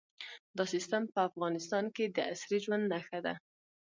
[0.57, 3.33] دا سیستم په افغانستان کې د عصري ژوند نښه ده.